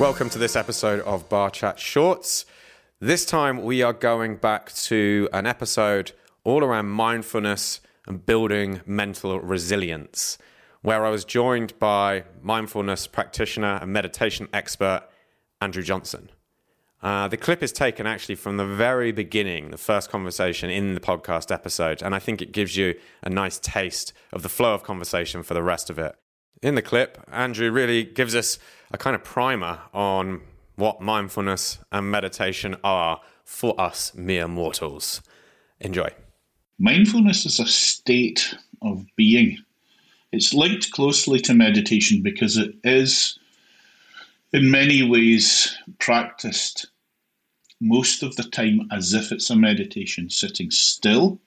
[0.00, 2.46] Welcome to this episode of Bar Chat Shorts.
[2.98, 6.10] This time we are going back to an episode
[6.42, 10.36] all around mindfulness and building mental resilience,
[10.82, 15.04] where I was joined by mindfulness practitioner and meditation expert
[15.60, 16.28] Andrew Johnson.
[17.00, 21.00] Uh, the clip is taken actually from the very beginning, the first conversation in the
[21.00, 24.82] podcast episode, and I think it gives you a nice taste of the flow of
[24.82, 26.16] conversation for the rest of it.
[26.64, 28.58] In the clip, Andrew really gives us
[28.90, 30.40] a kind of primer on
[30.76, 35.20] what mindfulness and meditation are for us mere mortals.
[35.78, 36.08] Enjoy.
[36.78, 39.58] Mindfulness is a state of being.
[40.32, 43.38] It's linked closely to meditation because it is,
[44.54, 46.86] in many ways, practiced
[47.78, 51.38] most of the time as if it's a meditation, sitting still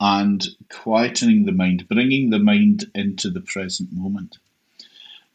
[0.00, 4.38] and quietening the mind, bringing the mind into the present moment.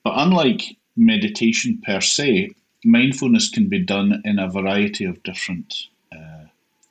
[0.04, 2.52] But unlike meditation per se,
[2.86, 6.46] mindfulness can be done in a variety of different uh,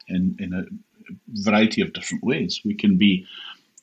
[0.09, 0.65] in in a
[1.29, 2.61] variety of different ways.
[2.65, 3.27] We can be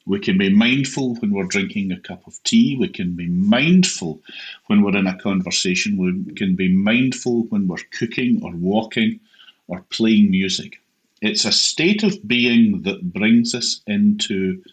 [0.06, 2.76] we can be mindful when we're drinking a cup of tea.
[2.80, 4.22] We can be mindful
[4.66, 5.98] when we're in a conversation.
[5.98, 9.20] We can be mindful when we're cooking or walking
[9.68, 10.82] or playing music.
[11.22, 14.64] It's a state of being that brings us into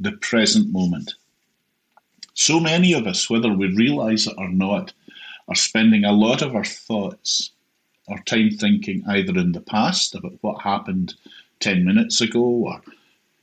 [0.00, 1.14] the present moment.
[2.34, 4.92] So many of us, whether we realize it or not,
[5.48, 7.50] are spending a lot of our thoughts,
[8.08, 11.14] our time thinking either in the past about what happened
[11.60, 12.80] 10 minutes ago or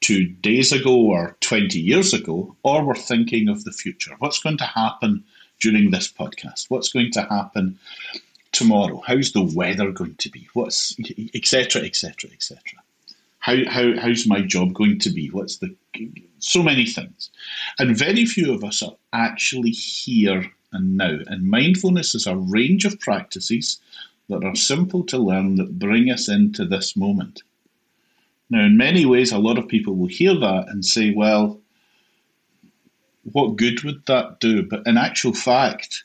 [0.02, 4.16] two days ago or 20 years ago, or we're thinking of the future.
[4.20, 5.24] What's going to happen
[5.60, 6.66] during this podcast?
[6.70, 7.80] What's going to happen
[8.52, 9.02] tomorrow?
[9.06, 10.48] How's the weather going to be?
[10.54, 10.96] What's
[11.34, 11.84] etc.
[11.84, 12.30] etc.
[12.32, 12.62] etc.
[13.40, 15.30] How, how how's my job going to be?
[15.30, 15.76] What's the
[16.40, 17.30] so many things,
[17.80, 21.20] and very few of us are actually here and now.
[21.28, 23.80] And mindfulness is a range of practices
[24.30, 27.44] that are simple to learn that bring us into this moment.
[28.50, 31.60] Now, in many ways, a lot of people will hear that and say, well,
[33.32, 34.64] what good would that do?
[34.64, 36.04] But in actual fact,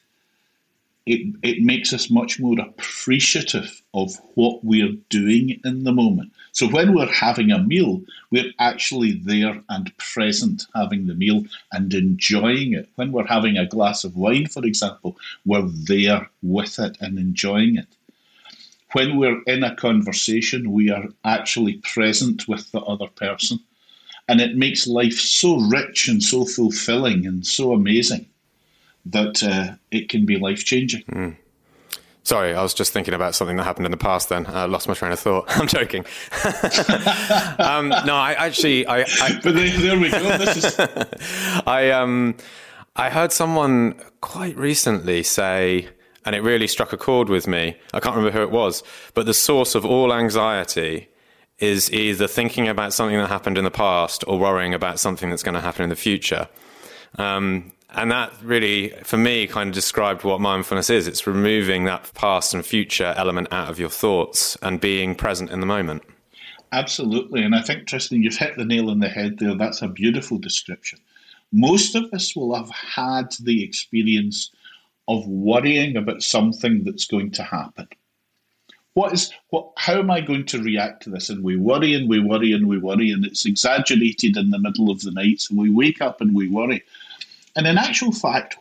[1.06, 6.32] it, it makes us much more appreciative of what we're doing in the moment.
[6.50, 8.02] So when we're having a meal,
[8.32, 12.88] we're actually there and present having the meal and enjoying it.
[12.96, 17.76] When we're having a glass of wine, for example, we're there with it and enjoying
[17.76, 17.88] it.
[18.92, 23.60] When we're in a conversation, we are actually present with the other person.
[24.28, 28.26] And it makes life so rich and so fulfilling and so amazing
[29.10, 31.02] that uh, it can be life changing.
[31.02, 31.36] Mm.
[32.26, 34.30] Sorry, I was just thinking about something that happened in the past.
[34.30, 35.44] Then I lost my train of thought.
[35.48, 36.04] I'm joking.
[37.60, 39.02] um, no, I actually, I.
[39.02, 40.36] I but there, there, we go.
[40.36, 40.78] This is.
[41.66, 42.36] I um,
[42.96, 45.88] I heard someone quite recently say,
[46.24, 47.76] and it really struck a chord with me.
[47.94, 48.82] I can't remember who it was,
[49.14, 51.08] but the source of all anxiety
[51.60, 55.44] is either thinking about something that happened in the past or worrying about something that's
[55.44, 56.48] going to happen in the future.
[57.18, 61.08] Um, and that really, for me, kind of described what mindfulness is.
[61.08, 65.60] It's removing that past and future element out of your thoughts and being present in
[65.60, 66.02] the moment.
[66.72, 67.42] Absolutely.
[67.42, 69.54] And I think, Tristan, you've hit the nail on the head there.
[69.54, 70.98] That's a beautiful description.
[71.52, 74.50] Most of us will have had the experience
[75.08, 77.88] of worrying about something that's going to happen.
[78.94, 81.28] What is what how am I going to react to this?
[81.28, 84.90] And we worry and we worry and we worry, and it's exaggerated in the middle
[84.90, 85.42] of the night.
[85.42, 86.82] So we wake up and we worry.
[87.56, 88.56] And in actual fact,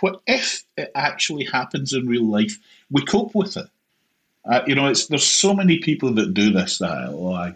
[0.00, 2.58] what if it actually happens in real life?
[2.90, 3.66] We cope with it.
[4.44, 7.54] Uh, you know, it's there's so many people that do this that oh, I,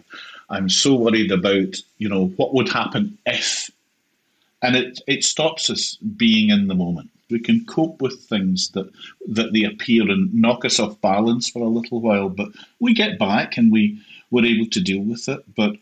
[0.49, 3.71] I'm so worried about you know what would happen if,
[4.61, 7.09] and it it stops us being in the moment.
[7.31, 8.87] We can cope with things that
[9.29, 13.17] that they appear and knock us off balance for a little while, but we get
[13.17, 15.43] back and we we're able to deal with it.
[15.55, 15.77] But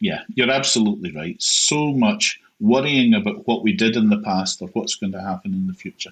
[0.00, 1.36] yeah, you're absolutely right.
[1.42, 5.54] So much worrying about what we did in the past or what's going to happen
[5.54, 6.10] in the future.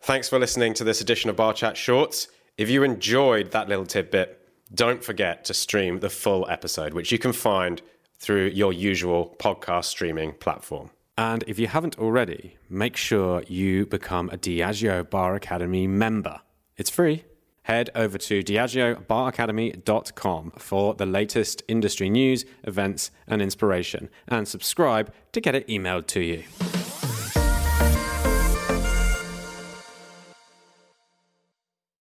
[0.00, 2.28] Thanks for listening to this edition of Bar Chat Shorts.
[2.56, 4.40] If you enjoyed that little tidbit,
[4.74, 7.80] don't forget to stream the full episode, which you can find
[8.18, 10.90] through your usual podcast streaming platform.
[11.16, 16.40] And if you haven't already, make sure you become a Diageo Bar Academy member.
[16.76, 17.24] It's free.
[17.64, 25.40] Head over to diageobaracademy.com for the latest industry news, events, and inspiration, and subscribe to
[25.40, 26.44] get it emailed to you.